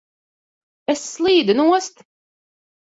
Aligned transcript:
Es 0.95 1.03
slīdu 1.11 1.59
nost! 1.63 2.05